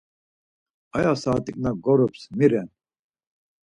[0.97, 2.69] Aya saat̆is na gorups mi ren?